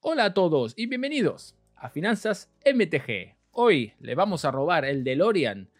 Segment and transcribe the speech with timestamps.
[0.00, 3.34] Hola a todos y bienvenidos a Finanzas MTG.
[3.50, 5.70] Hoy le vamos a robar el DeLorean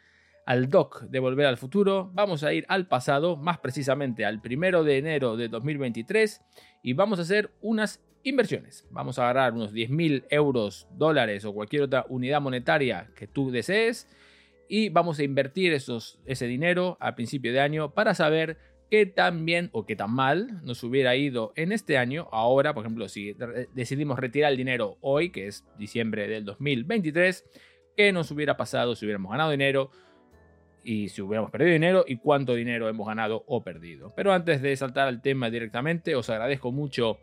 [0.45, 2.11] al Doc de Volver al Futuro.
[2.15, 6.43] Vamos a ir al pasado, más precisamente al primero de enero de 2023
[6.83, 8.89] y vamos a hacer unas inversiones.
[8.91, 14.09] Vamos a agarrar unos 10.000 euros, dólares o cualquier otra unidad monetaria que tú desees
[14.69, 18.59] y vamos a invertir esos, ese dinero a principio de año para saber
[18.91, 22.29] qué tan bien o qué tan mal nos hubiera ido en este año.
[22.33, 23.35] Ahora, por ejemplo, si
[23.75, 27.45] decidimos retirar el dinero hoy, que es diciembre del 2023,
[27.97, 29.91] qué nos hubiera pasado si hubiéramos ganado dinero
[30.85, 34.13] y si hubiéramos perdido dinero y cuánto dinero hemos ganado o perdido.
[34.17, 37.19] Pero antes de saltar al tema directamente, os agradezco mucho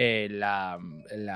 [0.00, 0.78] eh, las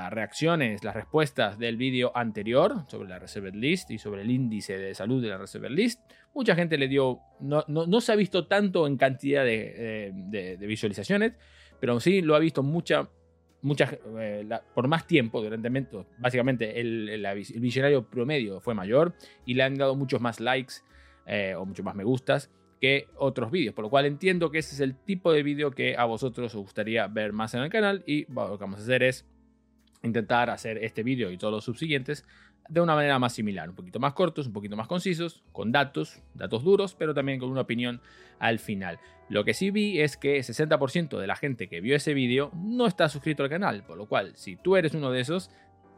[0.09, 4.95] reacciones, las respuestas del vídeo anterior sobre la Reserve List y sobre el índice de
[4.95, 5.99] salud de la Reserve List.
[6.33, 11.33] Mucha gente le dio, no, no, se ha visto tanto en cantidad de, eh, visualizaciones,
[11.81, 13.09] pero sí lo ha visto mucha,
[13.63, 15.69] mucha, eh, por más tiempo, durante,
[16.19, 19.13] básicamente el, el, visionario promedio fue mayor
[19.45, 20.75] y le han dado muchos más likes
[21.57, 22.49] o muchos más me gustas
[22.83, 25.95] que otros vídeos, por lo cual entiendo que ese es el tipo de vídeo que
[25.95, 29.03] a vosotros os gustaría ver más en el canal y lo que vamos a hacer
[29.03, 29.25] es
[30.01, 32.25] intentar hacer este vídeo y todos los subsiguientes
[32.67, 36.21] de una manera más similar, un poquito más cortos, un poquito más concisos, con datos,
[36.33, 38.01] datos duros, pero también con una opinión
[38.37, 38.99] al final.
[39.29, 42.85] Lo que sí vi es que 60% de la gente que vio ese vídeo no
[42.85, 45.51] está suscrito al canal, por lo cual si tú eres uno de esos,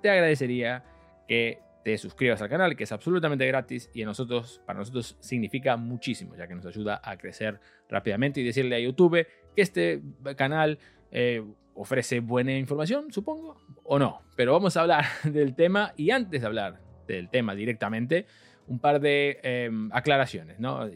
[0.04, 0.84] te agradecería
[1.28, 5.78] que te suscribas al canal, que es absolutamente gratis y a nosotros, para nosotros significa
[5.78, 10.02] muchísimo, ya que nos ayuda a crecer rápidamente y decirle a YouTube que este
[10.36, 10.80] canal
[11.12, 11.44] eh,
[11.76, 14.24] ofrece buena información, supongo, o no.
[14.36, 18.26] Pero vamos a hablar del tema y antes de hablar del tema directamente,
[18.66, 20.90] un par de em, aclaraciones, ¿no?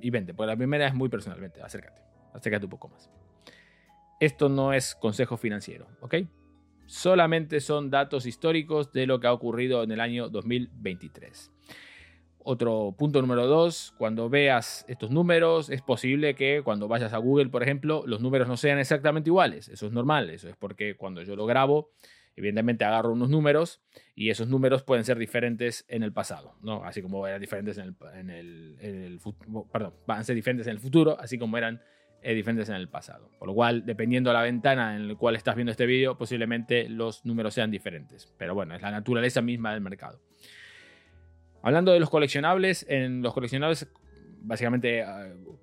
[0.00, 2.02] Y, vente, pues la primera es muy personal, vente, acércate,
[2.34, 3.08] acércate un poco más.
[4.18, 6.16] Esto no es consejo financiero, ¿ok?
[6.86, 11.50] Solamente son datos históricos de lo que ha ocurrido en el año 2023.
[12.44, 17.50] Otro punto número dos, cuando veas estos números, es posible que cuando vayas a Google,
[17.50, 19.68] por ejemplo, los números no sean exactamente iguales.
[19.68, 21.92] Eso es normal, eso es porque cuando yo lo grabo,
[22.34, 23.80] evidentemente agarro unos números
[24.16, 26.84] y esos números pueden ser diferentes en el pasado, ¿no?
[26.84, 27.94] Así como eran diferentes en
[28.30, 29.20] el, en
[30.60, 31.80] en el futuro, así como eran
[32.22, 33.30] eh, diferentes en el pasado.
[33.38, 36.88] Por lo cual, dependiendo de la ventana en la cual estás viendo este vídeo, posiblemente
[36.88, 38.32] los números sean diferentes.
[38.38, 40.20] Pero bueno, es la naturaleza misma del mercado.
[41.62, 43.88] Hablando de los coleccionables, en los coleccionables
[44.44, 45.04] básicamente eh,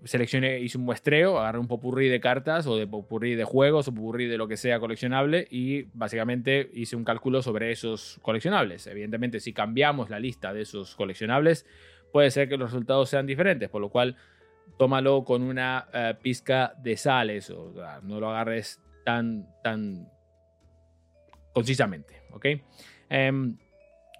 [0.05, 3.93] seleccioné, hice un muestreo, agarré un popurrí de cartas o de popurrí de juegos o
[3.93, 8.87] popurrí de lo que sea coleccionable y básicamente hice un cálculo sobre esos coleccionables.
[8.87, 11.65] Evidentemente, si cambiamos la lista de esos coleccionables,
[12.11, 14.15] puede ser que los resultados sean diferentes, por lo cual
[14.77, 17.73] tómalo con una eh, pizca de sal, eso.
[18.03, 20.09] no lo agarres tan, tan
[21.53, 22.45] concisamente, ¿ok?
[23.09, 23.57] Em,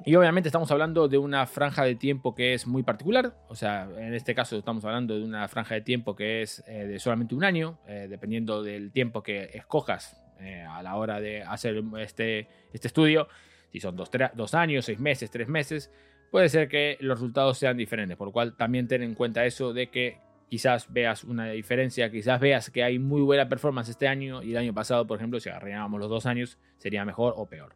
[0.06, 3.90] y obviamente estamos hablando de una franja de tiempo que es muy particular, o sea,
[3.98, 7.36] en este caso estamos hablando de una franja de tiempo que es eh, de solamente
[7.36, 10.22] un año, eh, dependiendo del tiempo que escojas
[10.70, 13.28] a la hora de hacer este, este estudio,
[13.74, 15.92] si son dos, dos años, seis meses, tres meses,
[16.32, 19.74] puede ser que los resultados sean diferentes, por lo cual también ten en cuenta eso
[19.74, 20.18] de que
[20.50, 24.58] quizás veas una diferencia, quizás veas que hay muy buena performance este año y el
[24.58, 27.76] año pasado, por ejemplo, si agarrábamos los dos años, sería mejor o peor.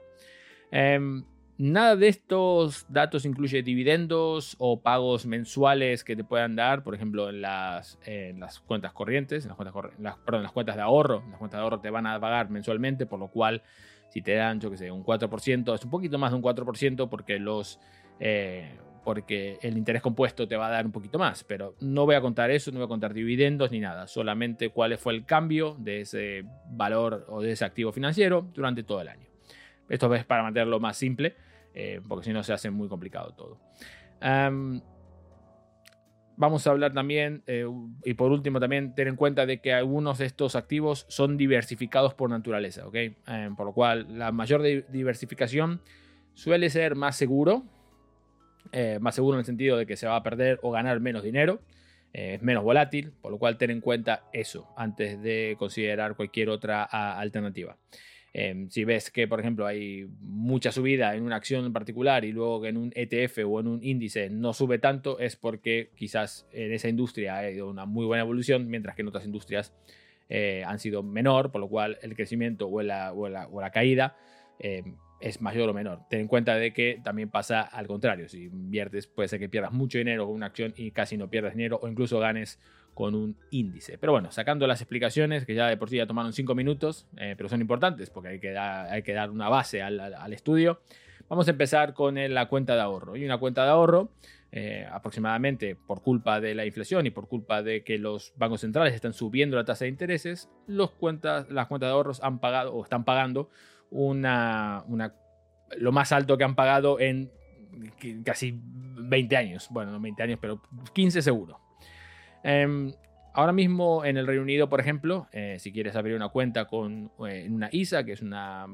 [0.71, 1.23] Em,
[1.57, 7.29] nada de estos datos incluye dividendos o pagos mensuales que te puedan dar, por ejemplo,
[7.29, 11.23] en las, en las cuentas corrientes, en las cuentas, las, perdón, las cuentas de ahorro.
[11.29, 13.61] Las cuentas de ahorro te van a pagar mensualmente, por lo cual,
[14.09, 17.07] si te dan, yo que sé, un 4%, es un poquito más de un 4%
[17.09, 17.79] porque los...
[18.19, 22.15] Eh, porque el interés compuesto te va a dar un poquito más, pero no voy
[22.15, 25.75] a contar eso, no voy a contar dividendos ni nada, solamente cuál fue el cambio
[25.79, 29.27] de ese valor o de ese activo financiero durante todo el año.
[29.89, 31.35] Esto es para mantenerlo más simple,
[31.73, 33.59] eh, porque si no se hace muy complicado todo.
[36.35, 37.67] vamos a hablar también, eh,
[38.03, 42.15] y por último también tener en cuenta de que algunos de estos activos son diversificados
[42.15, 42.95] por naturaleza, ¿ok?
[43.27, 45.81] Em, por lo cual la mayor diversificación
[46.33, 47.63] suele ser más seguro,
[48.71, 51.23] eh, más seguro en el sentido de que se va a perder o ganar menos
[51.23, 51.61] dinero,
[52.13, 56.49] eh, es menos volátil, por lo cual ten en cuenta eso antes de considerar cualquier
[56.49, 57.77] otra alternativa.
[58.35, 62.31] Em, si ves que, por ejemplo, hay mucha subida en una acción en particular y
[62.31, 66.47] luego que en un ETF o en un índice no sube tanto, es porque quizás
[66.51, 69.71] en esa industria ha ido una muy buena evolución, mientras que en otras industrias
[70.29, 73.69] eh, han sido menor, por lo cual el crecimiento o la, o la, o la
[73.69, 74.17] caída
[74.57, 76.01] em, es mayor o menor.
[76.09, 78.27] Ten en cuenta de que también pasa al contrario.
[78.27, 81.53] Si inviertes, puede ser que pierdas mucho dinero con una acción y casi no pierdas
[81.53, 82.59] dinero o incluso ganes
[82.93, 83.97] con un índice.
[83.97, 87.35] Pero bueno, sacando las explicaciones, que ya de por sí ya tomaron 5 minutos, eh,
[87.37, 90.81] pero son importantes porque hay que, dar, una base al, estudio,
[91.29, 93.15] vamos a empezar con la cuenta de ahorro.
[93.15, 94.09] Y una cuenta de ahorro,
[94.51, 98.93] eh, aproximadamente por culpa de la inflación y por culpa de que los bancos centrales
[98.93, 103.49] están subiendo la tasa de intereses, las cuentas de ahorros han pagado o están pagando
[103.93, 105.13] una, una,
[105.77, 107.31] lo más alto que han pagado en
[108.25, 109.67] casi 20 años.
[109.69, 110.61] Bueno, no 20 años, pero
[110.93, 111.59] 15 seguro.
[112.43, 112.93] Em,
[113.33, 117.11] ahora mismo en el Reino Unido, por ejemplo, eh, si quieres abrir una cuenta con
[117.27, 118.67] eh, una ISA, que es una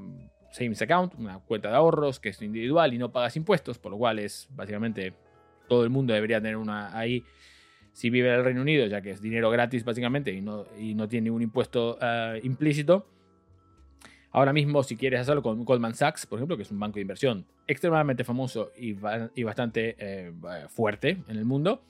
[0.51, 3.97] savings account, una cuenta de ahorros que es individual y no pagas impuestos, por lo
[3.97, 5.13] cual es básicamente
[5.67, 7.23] todo el mundo debería tener una ahí
[7.93, 10.95] si vive en el Reino Unido, ya que es dinero gratis básicamente y no, y
[10.95, 13.07] no tiene ningún impuesto eh, implícito.
[14.31, 17.01] Ahora mismo, si quieres hacerlo con Goldman Sachs, por ejemplo, que es un banco de
[17.01, 20.31] inversión extremadamente famoso y, bastante
[20.69, 21.83] fuerte en el mundo,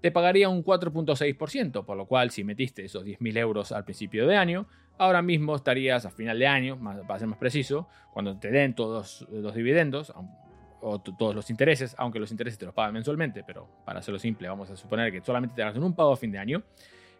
[0.00, 4.36] te pagaría un 4.6%, por lo cual si metiste esos 10.000 euros al principio de
[4.36, 4.66] año,
[4.98, 9.26] ahora mismo estarías a final de año, para ser más preciso, cuando te den todos
[9.30, 10.12] los dividendos
[10.82, 14.48] o todos los intereses, aunque los intereses te los pagan mensualmente, pero para hacerlo simple
[14.48, 16.62] vamos a suponer que solamente te hagas un pago a fin de año,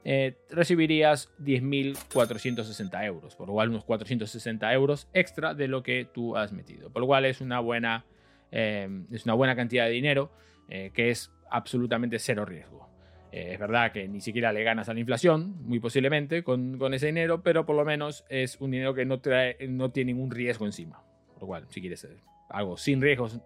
[0.04, 6.36] eh, recibirías 10.460 euros, por lo cual unos 460 euros extra de lo que tú
[6.36, 8.04] has metido, por lo cual es una buena,
[8.50, 10.30] eh, es una buena cantidad de dinero
[10.68, 12.88] eh, que es absolutamente cero riesgo.
[13.32, 17.06] Eh, es verdad que ni siquiera le ganas a la inflación, muy posiblemente, con, ese
[17.06, 20.66] dinero, pero por lo menos es un dinero que no, trae, no tiene ningún riesgo
[20.66, 21.02] encima.
[21.34, 22.06] Por lo cual, si quieres
[22.48, 23.40] algo sin riesgos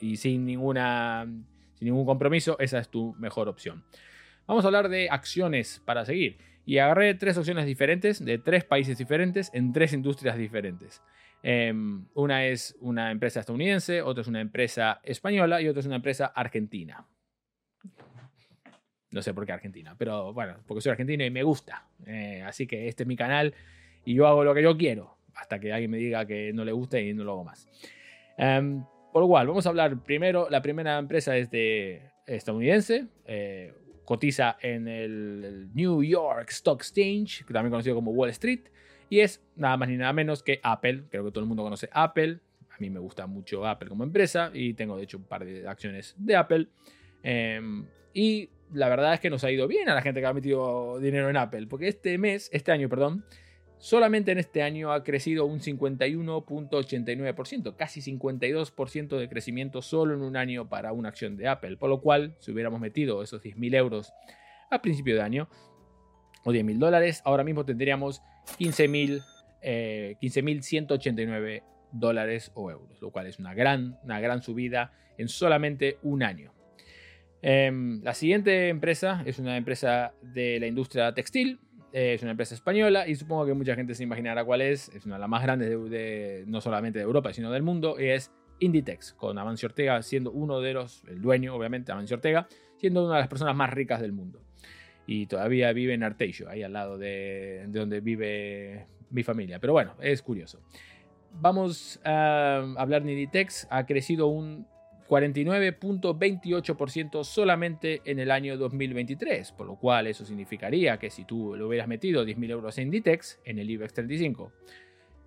[0.00, 1.26] y sin, ninguna,
[1.74, 3.84] sin ningún compromiso, esa es tu mejor opción.
[4.46, 6.38] Vamos a hablar de acciones para seguir.
[6.64, 11.02] Y agarré tres opciones diferentes de tres países diferentes en tres industrias diferentes.
[11.42, 15.96] Em, una es una empresa estadounidense, otra es una empresa española y otra es una
[15.96, 17.06] empresa argentina.
[19.10, 21.88] No sé por qué Argentina, pero bueno, porque soy argentino y me gusta.
[22.04, 23.54] Eh, así que este es mi canal
[24.04, 26.72] y yo hago lo que yo quiero, hasta que alguien me diga que no le
[26.72, 27.68] guste y no lo hago más.
[28.36, 33.72] Em, por lo cual, vamos a hablar primero, la primera empresa es de estadounidense, eh,
[34.06, 38.60] cotiza en el, New York Stock Exchange, también conocido como Wall Street,
[39.10, 41.90] y es nada más ni nada menos que Apple, creo que todo el mundo conoce
[41.92, 42.38] Apple,
[42.70, 45.66] a mí me gusta mucho Apple como empresa y tengo de hecho un par de
[45.66, 46.68] acciones de Apple.
[47.22, 50.32] Em, y la verdad es que nos ha ido bien a la gente que ha
[50.32, 53.24] metido dinero en Apple, porque este mes, este año, perdón,
[53.86, 60.36] solamente en este año ha crecido un 51.89%, casi 52% de crecimiento solo en un
[60.36, 64.12] año para una acción de Apple, por lo cual si hubiéramos metido esos 10.000 euros
[64.72, 65.48] a principio de año
[66.42, 68.22] o 10.000 dólares, ahora mismo tendríamos
[68.58, 69.22] 15.189
[69.62, 71.62] eh, 15,
[71.92, 76.52] dólares o euros, lo cual es una gran, una gran subida en solamente un año.
[77.40, 82.54] Em, la siguiente empresa es una empresa de la industria textil, eh, es una empresa
[82.54, 85.42] española y supongo que mucha gente se imaginará cuál es, es una de las más
[85.42, 90.00] grandes de, no solamente de Europa, sino del mundo, y es Inditex, con Amancio Ortega
[90.02, 93.70] siendo uno de los, el dueño obviamente, Amancio Ortega, siendo una de las personas más
[93.70, 94.42] ricas del mundo.
[95.06, 99.60] Y todavía vive en Arteixo, ahí al lado de, de donde vive mi familia.
[99.60, 100.60] Pero bueno, es curioso.
[101.32, 104.66] Vamos a hablar de Inditex, ha crecido un
[105.08, 111.64] 49.28% solamente en el año 2023, por lo cual eso significaría que si tú le
[111.64, 114.52] hubieras metido 10.000 euros en Inditex, en el IBEX 35,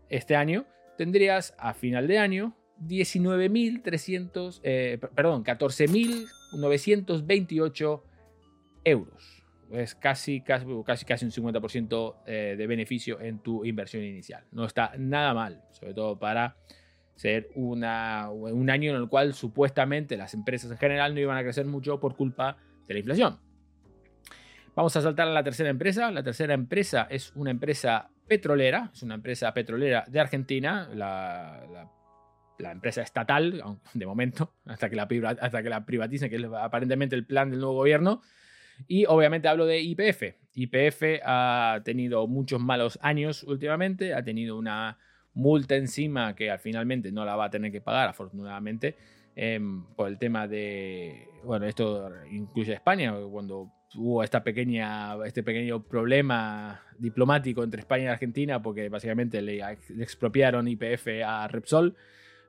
[0.10, 0.66] este año
[0.98, 8.02] tendrías a final de año 19.300, eh, perdón, 14.928
[8.86, 9.40] euros
[9.72, 10.66] es casi, casi,
[11.06, 14.44] casi, un 50% eh, de beneficio en tu inversión inicial.
[14.52, 16.58] No está nada mal, sobre todo para
[17.20, 21.44] ser una, un año en el cual supuestamente las empresas en general no iban a
[21.44, 22.56] crecer mucho por culpa
[22.88, 23.40] de la inflación.
[24.74, 26.12] Vamos a saltar a la tercera empresa.
[26.12, 31.92] La tercera empresa es una empresa petrolera, es una empresa petrolera de Argentina, la,
[32.58, 33.62] la, empresa estatal,
[33.94, 35.06] de momento, hasta que la,
[35.42, 38.22] hasta que la privaticen, que es aparentemente el plan del nuevo gobierno.
[38.88, 40.24] Y obviamente hablo de IPF.
[40.54, 44.98] IPF ha tenido muchos malos años últimamente, ha tenido una
[45.34, 48.96] multa encima que al finalmente no la va a tener que pagar, afortunadamente,
[49.36, 55.84] em, por el tema de, bueno, esto incluye España, cuando hubo esta pequeña, este pequeño
[55.84, 59.62] problema diplomático entre España y Argentina, porque básicamente le,
[60.00, 61.96] expropiaron IPF a Repsol.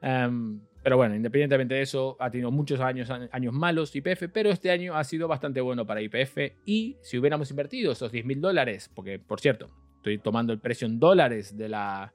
[0.03, 4.71] Em, pero bueno, independientemente de eso, ha tenido muchos años, años malos YPF, pero este
[4.71, 6.39] año ha sido bastante bueno para YPF.
[6.65, 10.87] Y si hubiéramos invertido esos 10 mil dólares, porque por cierto, estoy tomando el precio
[10.87, 12.15] en dólares de la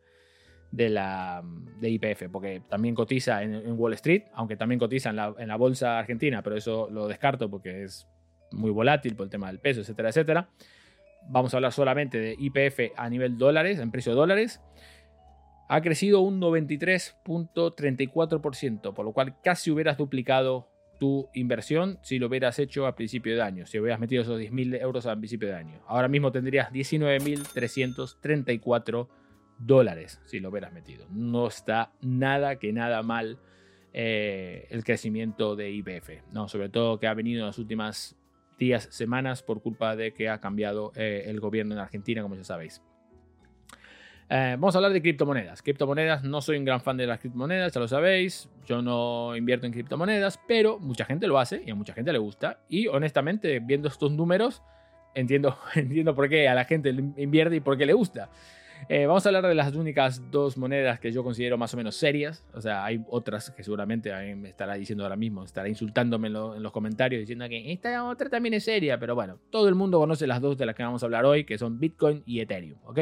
[0.72, 1.44] de la
[1.80, 5.56] de YPF, porque también cotiza en, Wall Street, aunque también cotiza en la, en la,
[5.56, 8.08] bolsa argentina, pero eso lo descarto porque es
[8.52, 10.50] muy volátil por el tema del peso, etcétera, etcétera.
[11.28, 14.62] Vamos a hablar solamente de IPF a nivel dólares, en precio de dólares.
[15.68, 20.70] Ha crecido un 93.34%, por lo cual casi hubieras duplicado
[21.00, 24.80] tu inversión si lo hubieras hecho a principio de año, si hubieras metido esos 10.000
[24.82, 25.82] euros a principio de año.
[25.88, 29.08] Ahora mismo tendrías 19.334
[29.58, 31.06] dólares si lo hubieras metido.
[31.10, 33.40] No está nada que nada mal
[33.94, 36.48] eh, el crecimiento de IPF, ¿no?
[36.48, 38.18] sobre todo que ha venido en las últimas
[38.58, 42.44] días, semanas por culpa de que ha cambiado eh, el gobierno en Argentina, como ya
[42.44, 42.82] sabéis.
[44.28, 45.62] Eh, vamos a hablar de criptomonedas.
[45.62, 48.50] Criptomonedas, no soy un gran fan de las criptomonedas, ya lo sabéis.
[48.66, 52.18] Yo no invierto en criptomonedas, pero mucha gente lo hace y a mucha gente le
[52.18, 52.60] gusta.
[52.68, 54.64] Y honestamente, viendo estos números,
[55.14, 58.30] entiendo, entiendo por qué a la gente invierte y por qué le gusta.
[58.88, 61.96] Eh, vamos a hablar de las únicas dos monedas que yo considero más o menos
[61.96, 62.46] serias.
[62.54, 66.72] O sea, hay otras que seguramente me estará diciendo ahora mismo, estará insultándome en, los
[66.72, 69.00] comentarios diciendo que esta otra también es seria.
[69.00, 71.46] Pero bueno, todo el mundo conoce las dos de las que vamos a hablar hoy,
[71.46, 72.78] que son Bitcoin y Ethereum.
[72.86, 73.00] ¿ok?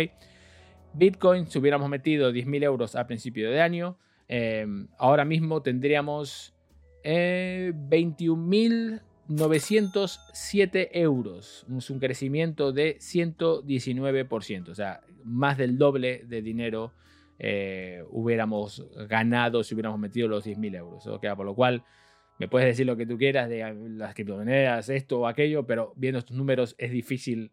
[0.94, 3.98] Bitcoin, si hubiéramos metido 10.000 euros a principio de año,
[4.30, 4.66] eh,
[4.98, 6.54] ahora mismo tendríamos
[7.04, 7.74] eh,
[9.30, 11.66] 21.907 euros.
[11.68, 16.94] Un crecimiento de 119%, o sea, más del doble de dinero
[17.40, 21.04] eh, hubiéramos ganado si hubiéramos metido los 10.000 euros.
[21.04, 21.84] Por lo cual,
[22.40, 26.20] me puedes decir lo que tú quieras de las criptomonedas, esto o aquello, pero viendo
[26.20, 27.52] estos números es difícil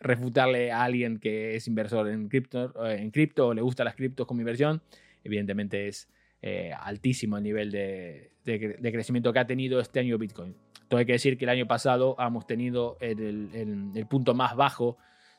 [0.00, 3.96] refutarle a alguien que es inversor en cripto, eh, en cripto o le gustan las
[3.96, 4.82] criptos como inversión,
[5.24, 6.08] evidentemente es
[6.42, 10.54] eh, altísimo el nivel de, crecimiento que ha tenido este año Bitcoin.
[10.88, 14.98] Todo hay que decir que el año pasado hemos tenido el, punto más bajo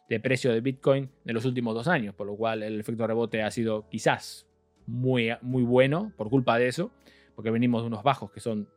[0.10, 3.42] de precio de Bitcoin de los últimos dos años, por lo cual el efecto rebote
[3.42, 4.48] ha sido quizás
[4.88, 6.92] muy, muy bueno por culpa de eso,
[7.36, 8.68] porque venimos de unos bajos que son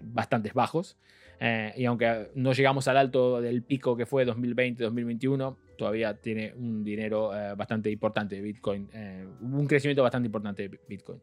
[0.00, 0.96] bastante bajos.
[1.42, 6.84] Eh, y aunque no llegamos al alto del pico que fue 2020-2021, todavía tiene un
[6.84, 11.20] dinero eh, bastante importante de Bitcoin, eh, un crecimiento bastante importante de Bitcoin.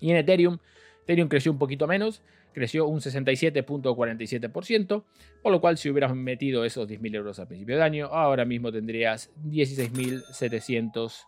[0.00, 0.58] Y en Ethereum,
[1.02, 2.22] Ethereum creció un poquito menos,
[2.54, 5.04] creció un 67.47%,
[5.42, 8.72] por lo cual si hubieras metido esos 10.000 euros al principio de año, ahora mismo
[8.72, 11.26] tendrías 16.700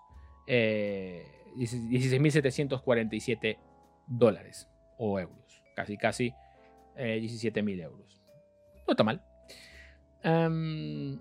[1.56, 3.59] 16.747
[4.06, 4.68] dólares
[4.99, 6.35] o euros, casi casi
[6.97, 8.23] 17.000 eh, euros.
[8.87, 9.23] No está mal.
[10.23, 11.18] Em,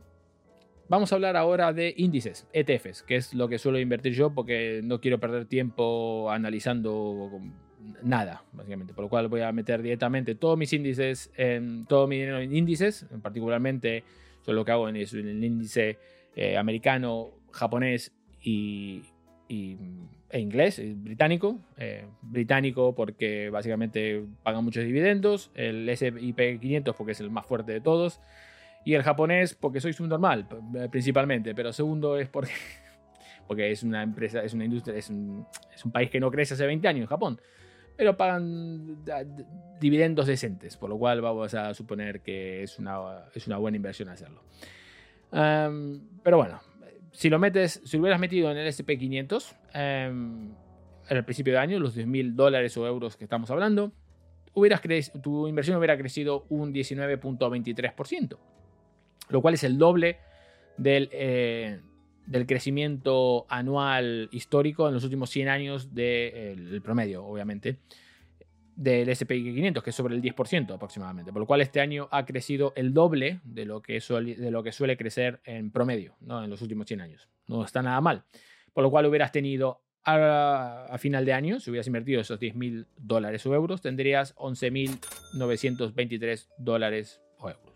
[0.88, 4.80] vamos a hablar ahora de índices, ETFs, que es lo que suelo invertir yo porque
[4.84, 7.30] no quiero perder tiempo analizando
[8.04, 8.94] nada, básicamente.
[8.94, 12.56] Por lo cual voy a meter directamente todos mis índices, en, todo mi dinero en
[12.56, 14.04] índices, particularmente
[14.46, 15.98] yo lo que hago en, el índice
[16.36, 18.12] eh, americano, japonés
[18.42, 19.01] y,
[19.48, 21.60] e inglés, británico.
[21.77, 25.51] Eh, británico porque básicamente pagan muchos dividendos.
[25.56, 28.20] El S&P 500 porque es el más fuerte de todos.
[28.84, 31.56] Y el japonés porque soy subnormal, eh, principalmente.
[31.56, 32.51] Pero segundo es porque,
[33.48, 36.54] porque es una empresa, es una industria, es un, es un país que no crece
[36.54, 37.39] hace 20 años, Japón.
[37.98, 39.04] Pero pagan
[39.80, 44.10] dividendos decentes, por lo cual vamos a suponer que es una, es una buena inversión
[44.10, 44.42] hacerlo.
[45.32, 46.60] pero bueno,
[47.12, 50.52] si lo metes, si hubieras metido en el SP500 em,
[51.10, 53.94] en el principio de año, los 10.000 dólares o euros que estamos hablando,
[54.54, 54.82] hubieras
[55.22, 58.38] tu inversión hubiera crecido un 19.23%,
[59.30, 60.18] lo cual es el doble
[60.78, 61.80] del, eh,
[62.25, 67.79] del crecimiento anual histórico en los últimos 100 años del promedio, obviamente
[68.75, 72.25] del S&P 500, que es sobre el 10% aproximadamente, por lo cual este año ha
[72.25, 76.44] crecido el doble de lo que suele, de lo que suele crecer en promedio ¿no?
[76.44, 77.29] en los últimos 100 años.
[77.48, 78.25] No está nada mal.
[78.74, 83.44] Por lo cual hubieras tenido a, final de año, si hubieras invertido esos 10.000 dólares
[83.46, 87.74] o euros, tendrías 11.923 dólares o euros.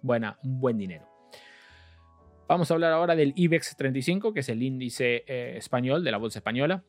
[0.00, 1.11] Buena, un buen dinero.
[2.52, 6.18] Vamos a hablar ahora del IBEX 35, que es el índice eh, español de la
[6.18, 6.84] bolsa española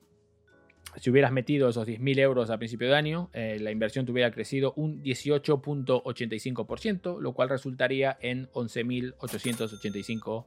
[0.98, 4.30] si hubieras metido esos 10.000 euros a principio de año, eh, la inversión te hubiera
[4.32, 10.46] crecido un 18.85%, lo cual resultaría en 11.885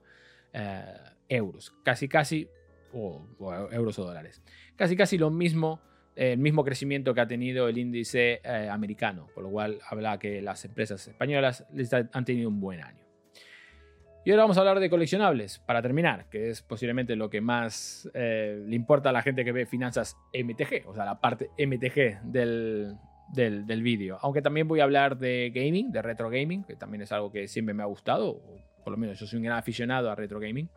[0.52, 0.84] eh,
[1.30, 1.72] euros.
[1.82, 2.50] Casi, casi,
[2.92, 3.26] o,
[3.72, 4.42] euros o dólares.
[4.76, 5.80] Casi, casi lo mismo,
[6.14, 10.42] el mismo crecimiento que ha tenido el índice eh, americano, por lo cual habla que
[10.42, 11.64] las empresas españolas
[12.12, 13.05] han tenido un buen año.
[14.26, 18.10] Y ahora vamos a hablar de coleccionables, para terminar, que es posiblemente lo que más
[18.12, 22.22] eh, le importa a la gente que ve finanzas MTG, o sea, la parte MTG
[22.24, 22.96] del,
[23.32, 24.18] del, vídeo.
[24.22, 27.46] Aunque también voy a hablar de gaming, de retro gaming, que también es algo que
[27.46, 30.40] siempre me ha gustado, o por lo menos yo soy un gran aficionado a retro
[30.40, 30.68] gaming.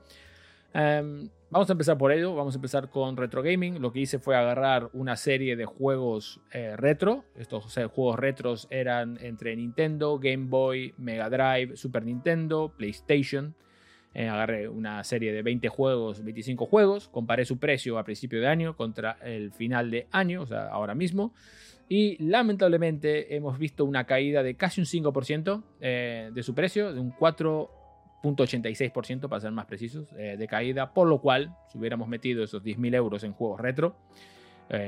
[0.72, 3.82] Em, vamos a empezar por ello, vamos a empezar con retro gaming.
[3.82, 7.26] Lo que hice fue agarrar una serie de juegos eh, retro.
[7.38, 13.56] Estos juegos retros eran entre Nintendo, Game Boy, Mega Drive, Super Nintendo, PlayStation.
[14.14, 18.48] Eh, agarré una serie de 20 juegos, 25 juegos, comparé su precio a principio de
[18.48, 21.34] año contra el final de año, o sea, ahora mismo.
[21.88, 27.00] Y lamentablemente hemos visto una caída de casi un 5% eh, de su precio, de
[27.00, 27.12] un
[28.22, 32.64] 4.86% para ser más precisos, eh, de caída, por lo cual, si hubiéramos metido esos
[32.64, 33.96] 10.000 euros en juegos retro,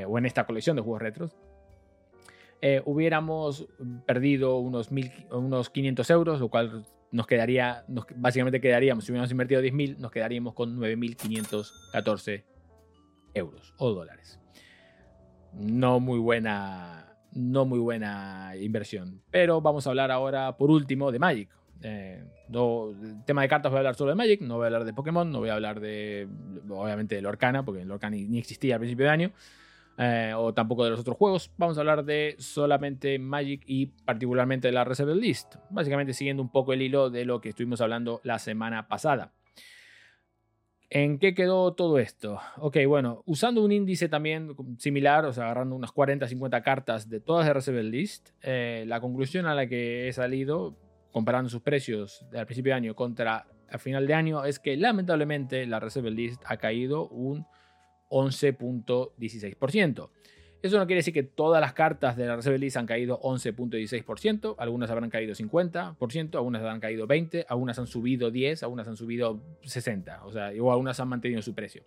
[0.07, 1.35] o en esta colección de juegos retros,
[2.85, 3.67] hubiéramos
[4.05, 4.91] perdido unos,
[5.31, 7.83] unos 500 euros, lo cual nos quedaría,
[8.15, 12.43] básicamente quedaríamos, si hubiéramos invertido 10.000, nos quedaríamos con 9.514
[13.33, 14.39] euros o dólares.
[15.53, 19.21] No muy buena, no muy buena inversión.
[19.29, 21.49] Pero vamos a hablar ahora, por último, de Magic.
[21.83, 22.23] Eh,
[22.53, 24.93] el tema de cartas voy a hablar solo de Magic, no voy a hablar de
[24.93, 26.27] Pokémon, no voy a hablar de,
[26.69, 29.31] obviamente, de Lorcana, porque Lorcana ni existía al principio de año.
[29.97, 31.51] Eh, o tampoco de los otros juegos.
[31.57, 35.55] Vamos a hablar de solamente Magic y particularmente de la Reserve List.
[35.69, 39.33] Básicamente siguiendo un poco el hilo de lo que estuvimos hablando la semana pasada.
[40.89, 42.39] ¿En qué quedó todo esto?
[42.57, 47.21] Ok, bueno, usando un índice también similar, o sea, agarrando unas 40, 50 cartas de
[47.21, 50.75] todas de Reserve List, eh, la conclusión a la que he salido,
[51.11, 55.65] comparando sus precios al principio de año contra el final de año, es que lamentablemente
[55.65, 57.45] la Reserve List ha caído un
[58.09, 60.09] 11.16%.
[60.61, 64.55] Eso no quiere decir que todas las cartas de la Reserve List han caído 11.16%,
[64.59, 69.41] algunas habrán caído 50%, algunas habrán caído 20%, algunas han subido 10%, algunas han subido
[69.63, 71.83] 60%, o sea, o algunas han mantenido su precio.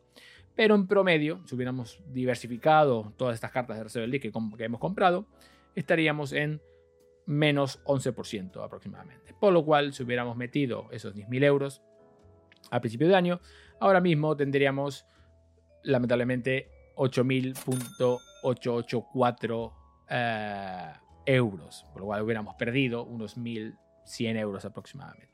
[0.56, 4.80] Pero en promedio, si hubiéramos diversificado todas estas cartas de Reserve List que, que hemos
[4.80, 5.26] comprado,
[5.76, 6.60] estaríamos en
[7.26, 9.34] menos 11% aproximadamente.
[9.38, 11.80] Por lo cual, si hubiéramos metido esos 10.000 euros
[12.70, 13.40] a principio de año,
[13.80, 15.06] ahora mismo tendríamos
[15.82, 19.72] lamentablemente 8.884
[20.08, 20.92] eh,
[21.26, 25.33] euros, por lo cual hubiéramos perdido unos 1.100 euros aproximadamente.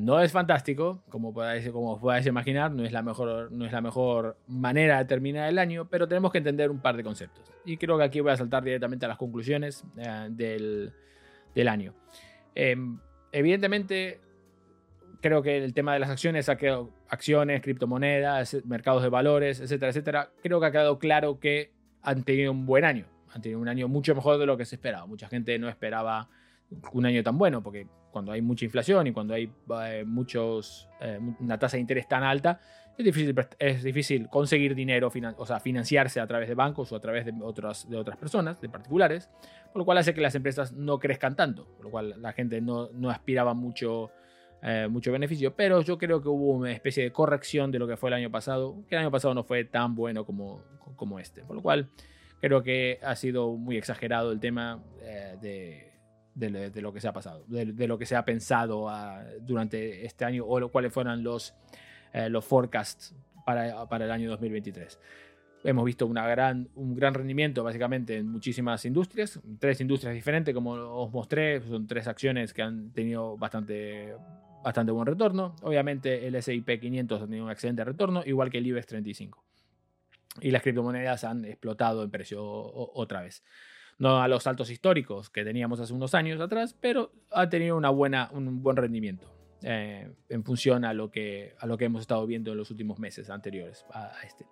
[0.00, 5.48] No es fantástico, como podáis, como podáis imaginar, no es, la mejor, manera de terminar
[5.48, 7.52] el año, pero tenemos que entender un par de conceptos.
[7.66, 10.94] Y creo que aquí voy a saltar directamente a las conclusiones eh, del,
[11.54, 11.94] del, año.
[12.54, 12.98] Em,
[13.30, 14.20] evidentemente,
[15.20, 19.90] creo que el tema de las acciones ha quedado, acciones, criptomonedas, mercados de valores, etcétera,
[19.90, 23.04] etcétera, creo que ha quedado claro que han tenido un buen año.
[23.34, 25.06] Han tenido un año mucho mejor de lo que se esperaba.
[25.06, 26.30] Mucha gente no esperaba
[26.92, 29.52] un año tan bueno, porque cuando hay mucha inflación y cuando hay
[29.84, 32.60] eh, muchos, eh, una tasa de interés tan alta,
[32.96, 37.00] es difícil, es difícil conseguir dinero, o sea, financiarse a través de bancos o a
[37.00, 39.30] través de otras, de otras personas, de particulares,
[39.72, 42.60] por lo cual hace que las empresas no crezcan tanto, por lo cual la gente
[42.60, 44.10] no, no aspiraba mucho
[44.62, 47.96] eh, mucho beneficio, pero yo creo que hubo una especie de corrección de lo que
[47.96, 50.62] fue el año pasado, que el año pasado no fue tan bueno como,
[50.96, 51.88] como este, por lo cual
[52.42, 55.89] creo que ha sido muy exagerado el tema eh,
[56.34, 60.24] de, lo que se ha pasado, de, lo que se ha pensado ah, durante este
[60.24, 61.54] año o lo, cuáles fueron los,
[62.12, 63.14] eh, los forecasts
[63.44, 64.98] para, para el año 2023.
[65.62, 70.72] Hemos visto una gran, un gran rendimiento básicamente en muchísimas industrias, tres industrias diferentes como
[70.72, 74.14] os mostré, son tres acciones que han tenido bastante
[74.62, 75.56] bastante buen retorno.
[75.62, 79.44] Obviamente el SIP 500 ha tenido un excelente retorno, igual que el IBEX 35.
[80.40, 83.42] Y las criptomonedas han explotado en precio otra vez.
[84.00, 87.90] No a los saltos históricos que teníamos hace unos años atrás, pero ha tenido una
[87.90, 89.32] buena, un buen rendimiento
[89.62, 92.98] eh, en función a lo, que, a lo que hemos estado viendo en los últimos
[92.98, 94.46] meses anteriores a este.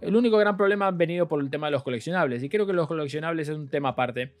[0.00, 2.72] El único gran problema ha venido por el tema de los coleccionables, y creo que
[2.72, 4.34] los coleccionables es un tema aparte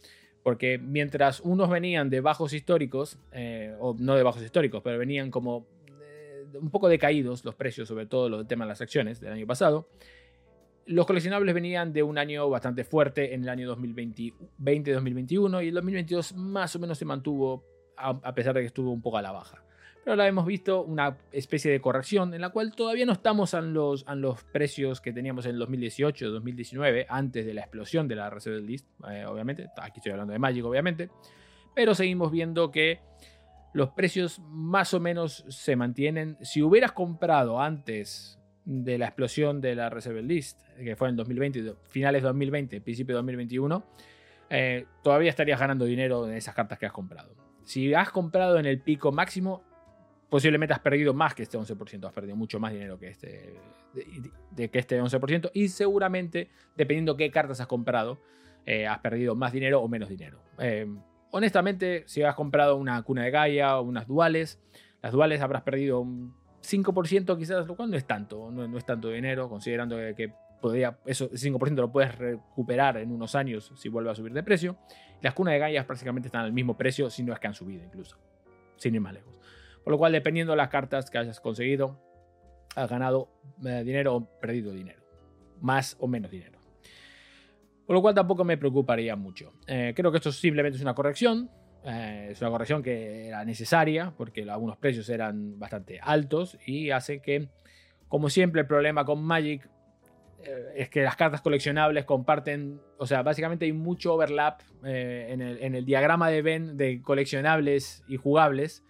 [0.44, 5.30] porque mientras unos venían de bajos históricos, eh, o no de bajos históricos, pero venían
[5.30, 5.66] como
[6.02, 9.46] eh, un poco decaídos los precios, sobre todo los tema de las acciones del año
[9.46, 9.88] pasado,
[10.86, 16.34] los coleccionables venían de un año bastante fuerte en el año 2020-2021 y el 2022
[16.36, 17.64] más o menos se mantuvo
[17.96, 19.64] a pesar de que estuvo un poco a la baja.
[20.04, 23.72] Pero ahora hemos visto una especie de corrección en la cual todavía no estamos en
[23.72, 24.04] los,
[24.52, 28.86] precios que teníamos en el 2018, 2019, antes de la explosión de la Reserve List,
[29.10, 31.08] eh, obviamente, aquí estoy hablando de Magic, obviamente,
[31.74, 33.00] pero seguimos viendo que
[33.72, 36.36] los precios más o menos se mantienen.
[36.42, 41.74] Si hubieras comprado antes de la explosión de la Reserve List, que fue en 2020,
[41.88, 43.84] finales de 2020, principio de 2021,
[44.50, 47.34] eh, todavía estarías ganando dinero en esas cartas que has comprado.
[47.64, 49.62] Si has comprado en el pico máximo,
[50.28, 53.54] posiblemente has perdido más que este 11%, has perdido mucho más dinero que este,
[54.50, 58.20] de, que este 11%, y seguramente, dependiendo qué cartas has comprado,
[58.66, 60.40] eh, has perdido más dinero o menos dinero.
[60.58, 60.86] Eh,
[61.30, 64.60] honestamente, si has comprado una cuna de Gaia o unas duales,
[65.02, 69.10] las duales habrás perdido un 5% quizás, lo cual no es tanto, no, es tanto
[69.10, 74.10] dinero, considerando que, podría, eso, ese 5% lo puedes recuperar en unos años si vuelve
[74.10, 74.76] a subir de precio.
[75.20, 77.84] Las cunas de gallas prácticamente están al mismo precio, si no es que han subido
[77.84, 78.18] incluso,
[78.76, 79.38] sin ir más lejos.
[79.82, 82.00] Por lo cual, dependiendo de las cartas que hayas conseguido,
[82.74, 83.28] has ganado
[83.64, 85.02] eh, dinero o perdido dinero.
[85.60, 86.58] Más o menos dinero.
[87.86, 89.52] Por lo cual tampoco me preocuparía mucho.
[89.66, 91.50] Eh, creo que esto simplemente es una corrección.
[91.84, 97.20] Eh, es una corrección que era necesaria porque algunos precios eran bastante altos y hace
[97.20, 97.48] que,
[98.08, 99.68] como siempre, el problema con Magic
[100.74, 105.74] es que las cartas coleccionables comparten, o sea, básicamente hay mucho overlap en el, en,
[105.74, 108.84] el, diagrama de Venn de coleccionables y jugables.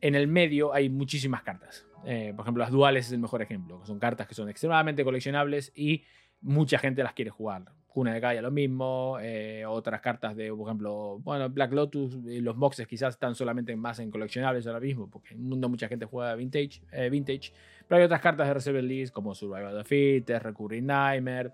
[0.00, 1.86] En el medio hay muchísimas cartas.
[2.04, 5.04] Eh, por ejemplo, las duales es el mejor ejemplo, que son cartas que son extremadamente
[5.04, 6.04] coleccionables y
[6.40, 7.64] mucha gente las quiere jugar.
[7.92, 12.40] Cuna de Gaia lo mismo, eh, otras cartas de, por ejemplo, bueno, Black Lotus, y
[12.40, 15.88] los boxes quizás están solamente más en coleccionables ahora mismo, porque en el mundo mucha
[15.88, 17.52] gente juega vintage, eh, vintage
[17.86, 21.52] pero hay otras cartas de Reserve List como Survival of the Recurring Nightmare,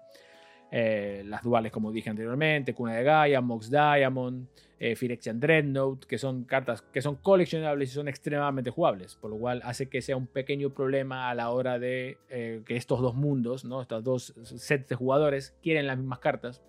[0.70, 6.18] eh, las duales, como dije anteriormente, Cuna de Gaia, Mox Diamond, eh, Phyrexian Dreadnought, que
[6.18, 10.16] son cartas que son coleccionables y son extremadamente jugables, por lo cual hace que sea
[10.16, 13.80] un pequeño problema a la hora de eh, que estos dos mundos, ¿no?
[13.80, 16.62] estos dos sets de jugadores, quieren las mismas cartas,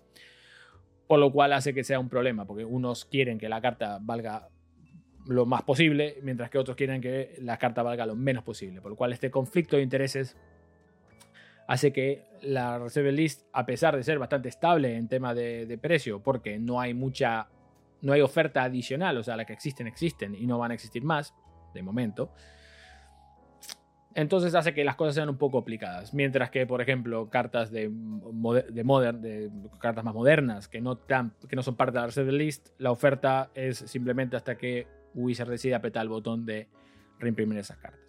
[1.06, 4.48] por lo cual hace que sea un problema, porque unos quieren que la carta valga
[5.26, 8.90] lo más posible, mientras que otros quieren que la carta valga lo menos posible, por
[8.90, 10.36] lo cual este conflicto de intereses
[11.70, 16.20] hace que la Reserve List, a pesar de ser bastante estable en tema de, precio,
[16.20, 17.46] porque no hay mucha,
[18.02, 21.04] no hay oferta adicional, o sea, las que existen, existen y no van a existir
[21.04, 21.32] más,
[21.72, 22.32] de momento,
[24.16, 26.12] entonces hace que las cosas sean un poco complicadas.
[26.12, 31.54] Mientras que, por ejemplo, cartas de, de modern, de cartas más modernas que no, que
[31.54, 35.76] no son parte de la Reserve List, la oferta es simplemente hasta que Wizard decide
[35.76, 36.66] apretar el botón de
[37.20, 38.00] reimprimir esas cartas.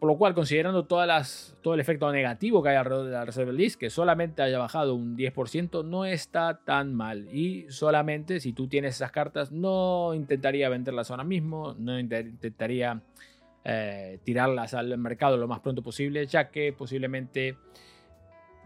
[0.00, 1.04] Por lo cual, considerando todo
[1.74, 5.14] el efecto negativo que hay alrededor de la Reserve List, que solamente haya bajado un
[5.14, 7.28] 10%, no está tan mal.
[7.34, 13.02] Y solamente si tú tienes esas cartas, no intentaría venderlas ahora mismo, no intentaría
[13.62, 17.58] eh, tirarlas al mercado lo más pronto posible, ya que posiblemente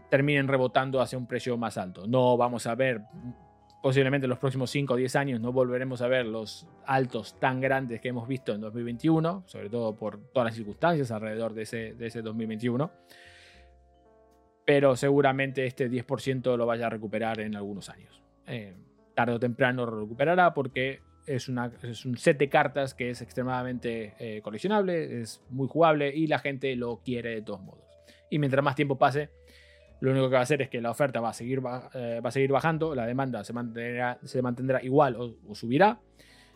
[0.09, 2.07] terminen rebotando hacia un precio más alto.
[2.07, 3.01] No vamos a ver
[3.85, 7.61] posiblemente en los próximos 5 o 10 años no volveremos a ver los altos tan
[7.61, 11.93] grandes que hemos visto en 2021, sobre todo por todas las circunstancias alrededor de ese,
[11.93, 12.91] de ese 2021.
[14.65, 18.23] Pero seguramente este 10% lo vaya a recuperar en algunos años.
[18.47, 18.73] Eh,
[19.13, 21.71] tarde o temprano lo recuperará porque es, una,
[22.05, 26.75] un set de cartas que es extremadamente eh, coleccionable, es muy jugable y la gente
[26.75, 27.85] lo quiere de todos modos.
[28.31, 29.29] Y mientras más tiempo pase,
[30.01, 31.61] lo único que va a hacer es que la oferta va a seguir,
[31.93, 35.99] eh, va a seguir bajando, la demanda se mantendrá, se mantendrá igual o, subirá.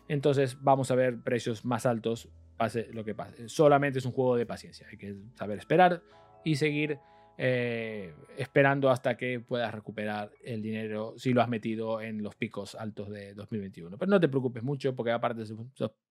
[0.08, 3.48] Entonces vamos a ver precios más altos, pase lo que pase.
[3.48, 6.02] Solamente es un juego de paciencia, hay que saber esperar
[6.44, 6.98] y seguir
[7.38, 12.74] eh, esperando hasta que puedas recuperar el dinero si lo has metido en los picos
[12.74, 13.96] altos de 2021.
[13.96, 15.44] Pero no te preocupes mucho porque aparte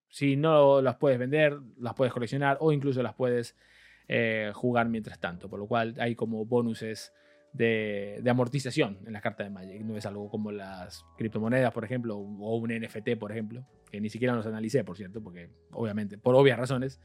[0.07, 3.55] si no las puedes vender, las puedes coleccionar o incluso las puedes
[4.11, 5.49] eh, jugar mientras tanto.
[5.49, 7.13] Por lo cual hay como bonuses
[7.53, 9.81] de, amortización en las cartas de Magic.
[9.83, 14.09] No es algo como las criptomonedas, por ejemplo, o un NFT, por ejemplo, que ni
[14.09, 16.99] siquiera los analicé, por cierto, porque obviamente, por obvias razones,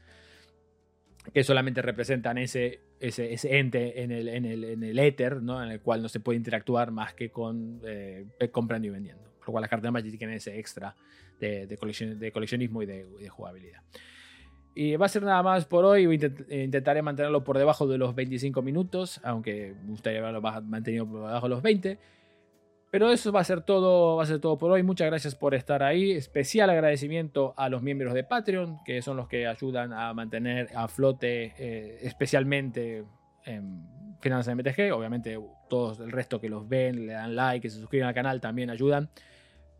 [1.31, 5.63] que solamente representan ese, ese, ente en el, en, el, en el éter, ¿no?
[5.63, 9.23] en el cual no se puede interactuar más que con eh, comprando y vendiendo.
[9.37, 10.95] Por lo cual las cartas de Magic tienen ese extra
[11.39, 13.81] de, de, coleccionismo y de, de jugabilidad.
[14.77, 16.03] Y va a ser nada más por hoy.
[16.03, 21.45] Intentaré mantenerlo por debajo de los 25 minutos, aunque me gustaría haberlo mantenido por debajo
[21.45, 21.97] de los 20.
[22.91, 24.83] Pero eso va a ser todo, va a ser todo por hoy.
[24.83, 26.11] Muchas gracias por estar ahí.
[26.11, 30.89] Especial agradecimiento a los miembros de Patreon, que son los que ayudan a mantener a
[30.89, 33.05] flote, eh, especialmente
[33.45, 33.87] en
[34.19, 34.93] Finanzas MTG.
[34.93, 38.41] Obviamente, todos el resto que los ven, le dan like, que se suscriben al canal,
[38.41, 39.09] también ayudan.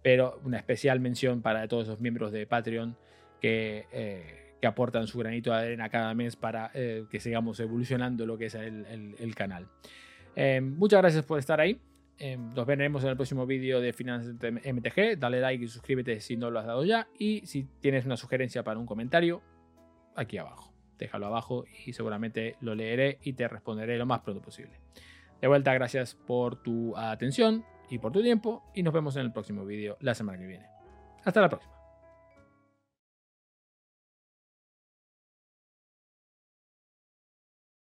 [0.01, 2.95] Pero una especial mención para todos esos miembros de Patreon
[3.41, 8.37] que eh, aportan su granito de arena cada mes para eh, que sigamos evolucionando lo
[8.37, 9.67] que es el, canal.
[10.35, 11.79] Eh, muchas gracias por estar ahí.
[12.17, 15.17] Eh, nos veremos en el próximo vídeo de Finanzas MTG.
[15.17, 17.07] Dale like y suscríbete si no lo has dado ya.
[17.17, 19.41] Y si tienes una sugerencia para un comentario,
[20.15, 20.73] aquí abajo.
[20.97, 24.79] Déjalo abajo y seguramente lo leeré y te responderé lo más pronto posible.
[25.41, 28.63] De vuelta, gracias por tu atención y por tu tiempo.
[28.73, 30.65] Y nos vemos en el próximo vídeo la semana que viene.
[31.25, 31.74] Hasta la próxima.